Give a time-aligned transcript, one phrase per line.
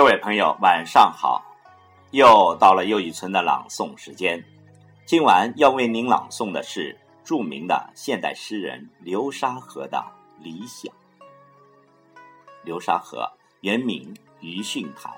[0.00, 1.44] 各位朋友，晚上好！
[2.12, 4.42] 又到了又一村的朗诵时间。
[5.04, 9.98] 今晚要为您朗诵的是著名的现代诗人流沙河的
[10.42, 10.90] 《理想》。
[12.64, 15.12] 流沙河原名余训潭，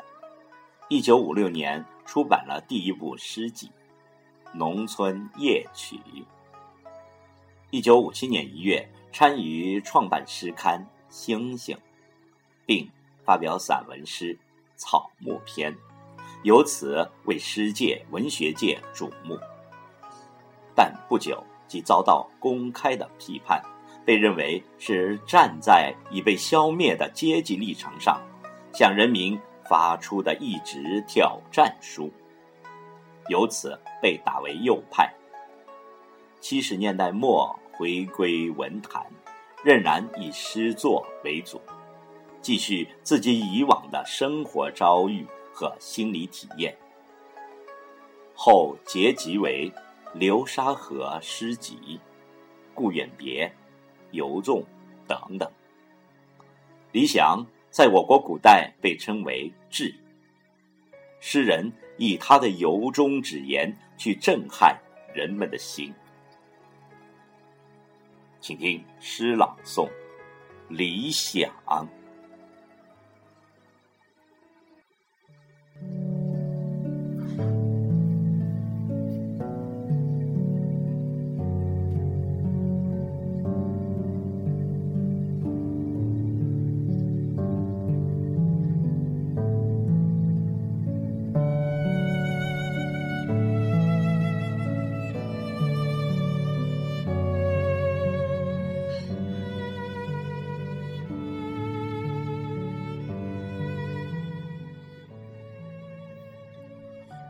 [0.89, 3.69] 一九五六年出版了第一部诗集
[4.53, 5.95] 《农村夜曲》。
[7.71, 11.77] 一九五七年一月，参与创办诗刊《星星》，
[12.67, 12.91] 并
[13.25, 14.37] 发表散文诗。
[14.83, 15.73] 草木篇，
[16.43, 19.39] 由此为诗界、文学界瞩目。
[20.75, 23.63] 但不久即遭到公开的批判，
[24.05, 28.21] 被认为是站在已被消灭的阶级立场上，
[28.75, 32.11] 向人民发出的一纸挑战书，
[33.29, 35.09] 由此被打为右派。
[36.41, 39.07] 七十年代末回归文坛，
[39.63, 41.61] 仍然以诗作为主。
[42.41, 46.75] 继续自己以往的生活遭遇和心理体验，
[48.35, 49.71] 后结集为
[50.19, 51.77] 《流沙河诗集》
[52.75, 53.47] 《顾远别》
[54.11, 54.61] 《游纵》
[55.07, 55.49] 等等。
[56.91, 59.95] 李想在我国古代被称为智，
[61.21, 64.75] 诗人以他的由衷之言去震撼
[65.15, 65.93] 人们的心。
[68.41, 69.87] 请听诗朗诵
[70.69, 71.51] 《理想》。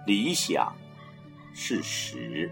[0.05, 0.75] 理想
[1.55, 2.51] 是石，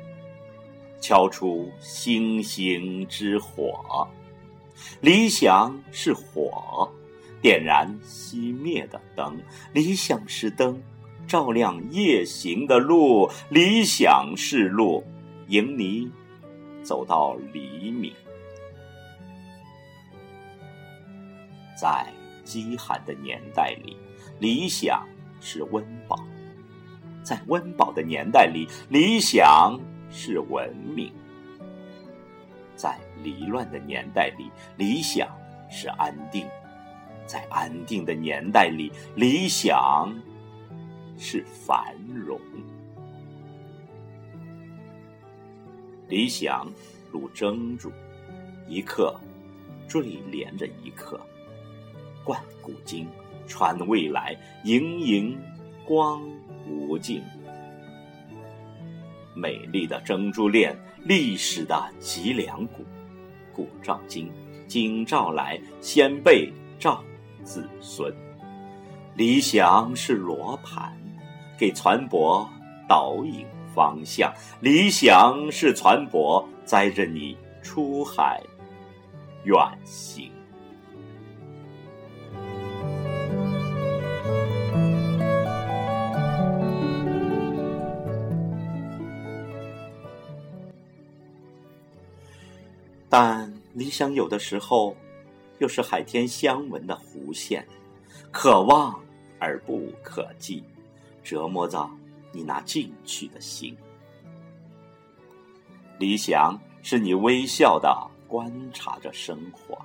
[1.00, 4.06] 敲出星星之火；
[5.00, 6.88] 理想是火，
[7.42, 9.34] 点燃熄灭的灯；
[9.72, 10.80] 理想是灯，
[11.26, 15.02] 照亮夜行的路；理想是路，
[15.48, 16.08] 迎你
[16.84, 18.12] 走到黎明。
[21.76, 22.06] 在
[22.44, 23.96] 饥寒的年代里，
[24.38, 25.04] 理想
[25.40, 26.16] 是温饱。
[27.22, 29.78] 在温饱的年代里，理想
[30.10, 31.10] 是文明；
[32.74, 35.28] 在离乱的年代里，理想
[35.70, 36.46] 是安定；
[37.26, 40.12] 在安定的年代里，理想
[41.18, 42.40] 是繁荣。
[46.08, 46.66] 理想
[47.12, 47.92] 如珍珠，
[48.66, 49.14] 一刻
[49.86, 51.20] 坠连着一刻，
[52.24, 53.06] 贯古今，
[53.46, 55.38] 传未来，盈盈
[55.84, 56.20] 光。
[56.70, 57.22] 无尽，
[59.34, 62.84] 美丽的珍珠链，历史的脊梁骨，
[63.52, 64.30] 古照今，
[64.68, 67.02] 今照来，先辈照
[67.42, 68.14] 子孙。
[69.16, 70.96] 理想是罗盘，
[71.58, 72.46] 给船舶
[72.88, 73.44] 导引
[73.74, 78.40] 方向；理想是船舶，载着你出海
[79.44, 80.30] 远行。
[93.10, 94.96] 但理想有的时候，
[95.58, 97.66] 又是海天相闻的弧线，
[98.30, 98.98] 可望
[99.40, 100.62] 而不可及，
[101.24, 101.90] 折磨着
[102.30, 103.76] 你那进取的心。
[105.98, 107.92] 理想是你微笑的
[108.28, 109.76] 观察着生活，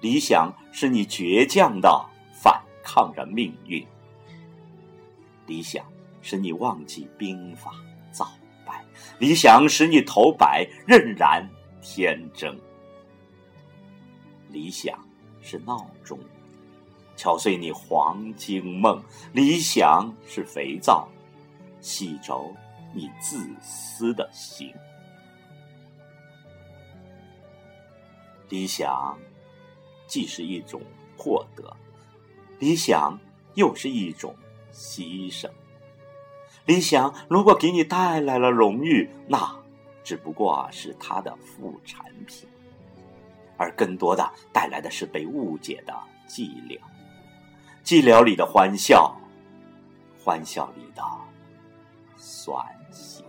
[0.00, 3.84] 理想是你倔强的反抗着命运，
[5.44, 5.84] 理想
[6.22, 7.72] 使你忘记兵法
[8.12, 8.30] 早
[8.64, 8.84] 败，
[9.18, 11.44] 理想使你头白仍然。
[11.86, 12.58] 天真，
[14.48, 14.98] 理想
[15.42, 16.18] 是闹钟，
[17.14, 18.98] 敲碎你黄金梦；
[19.34, 21.06] 理想是肥皂，
[21.82, 22.50] 洗着
[22.94, 24.72] 你自私的心。
[28.48, 29.18] 理想
[30.06, 30.80] 既是一种
[31.18, 31.76] 获得，
[32.58, 33.18] 理想
[33.56, 34.34] 又是一种
[34.72, 35.50] 牺牲。
[36.64, 39.62] 理想如果给你带来了荣誉，那……
[40.04, 42.46] 只不过是他的副产品，
[43.56, 45.94] 而更多的带来的是被误解的
[46.28, 46.78] 寂寥，
[47.82, 49.16] 寂寥里的欢笑，
[50.22, 51.02] 欢笑里的
[52.16, 52.62] 酸
[52.92, 53.24] 辛。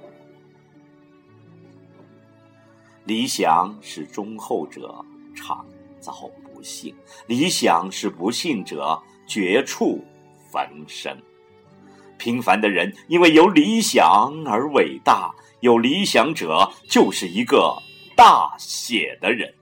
[3.06, 5.66] 理想是忠厚者常
[6.01, 6.12] 遭
[6.44, 6.94] 不幸，
[7.27, 10.04] 理想是不幸者绝处
[10.51, 11.18] 逢生。
[12.17, 17.81] 平凡的人因为有理想而伟大，有理想者就是一个
[18.15, 19.53] 大写的人。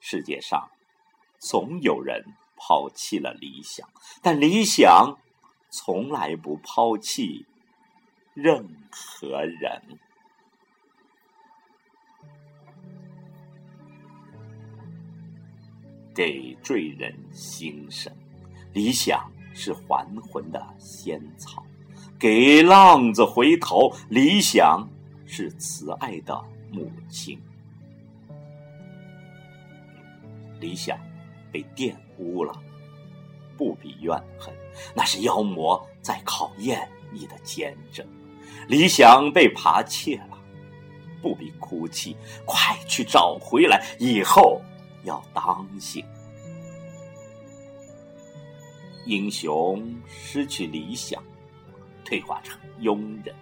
[0.00, 0.70] 世界上
[1.38, 2.24] 总有人
[2.56, 3.88] 抛弃了理想，
[4.22, 5.18] 但理想
[5.70, 7.44] 从来不抛弃
[8.34, 9.82] 任何人。
[16.14, 18.12] 给坠人心声，
[18.72, 21.62] 理想是还魂的仙草；
[22.18, 24.88] 给浪子回头，理想
[25.26, 26.38] 是慈爱的
[26.70, 27.40] 母亲。
[30.60, 30.98] 理想
[31.52, 32.52] 被玷污了，
[33.56, 34.54] 不必怨恨，
[34.94, 38.04] 那是妖魔在考验你的坚贞；
[38.68, 40.38] 理想被扒窃了，
[41.22, 44.60] 不必哭泣，快去找回来，以后。
[45.04, 46.04] 要当心，
[49.08, 51.22] 英雄失去理想，
[52.04, 53.34] 退化成庸人，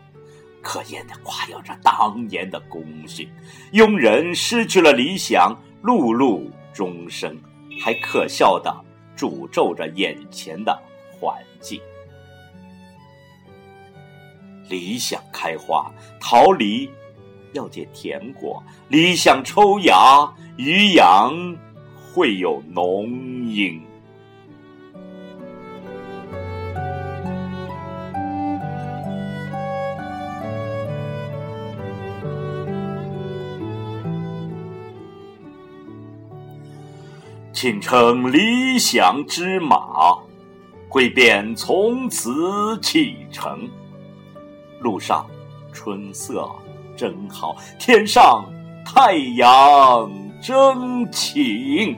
[0.62, 3.26] 可厌的夸耀着当年的功勋；
[3.72, 5.52] 庸人失去了理想，
[5.82, 7.36] 碌碌终生，
[7.80, 8.72] 还可笑的
[9.16, 10.80] 诅咒着眼前的
[11.10, 11.80] 环境。
[14.68, 16.88] 理想开花，逃离。
[17.52, 21.56] 要结甜果，理想抽芽，余阳
[22.12, 23.08] 会有浓
[23.48, 23.80] 荫。
[37.56, 39.78] 请乘理想之马，
[40.90, 43.66] 会便从此启程。
[44.78, 45.26] 路上
[45.72, 46.46] 春色。
[46.94, 48.44] 正好，天上
[48.84, 50.12] 太阳
[50.42, 51.96] 真晴。